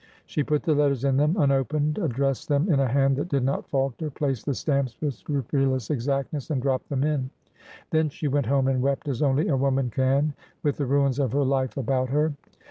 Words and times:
She 0.25 0.41
put 0.41 0.63
the 0.63 0.73
letters 0.73 1.03
in 1.03 1.17
them 1.17 1.35
unopened, 1.37 1.99
addressed 1.99 2.47
them 2.49 2.73
in 2.73 2.79
a 2.79 2.87
hand 2.87 3.17
that 3.17 3.27
did 3.29 3.43
not 3.43 3.67
falter, 3.69 4.09
placed 4.09 4.47
the 4.47 4.55
stamps 4.55 4.97
with 4.99 5.13
scru 5.13 5.43
pulous 5.47 5.91
exactness, 5.91 6.49
and 6.49 6.59
dropped 6.59 6.89
them 6.89 7.03
in. 7.03 7.29
Then 7.91 8.09
she 8.09 8.27
went 8.27 8.47
home 8.47 8.67
and 8.67 8.81
wept 8.81 9.07
as 9.07 9.21
only 9.21 9.47
a 9.47 9.55
woman 9.57 9.91
can 9.91 10.33
with 10.63 10.77
the 10.77 10.87
ruins 10.87 11.19
of 11.19 11.33
her 11.33 11.43
life 11.45 11.77
about 11.77 12.09
her. 12.09 12.33